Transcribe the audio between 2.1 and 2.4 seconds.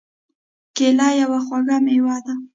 ده.